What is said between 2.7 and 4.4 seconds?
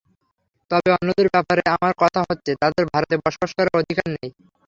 ভারতে বসবাস করার অধিকার নেই।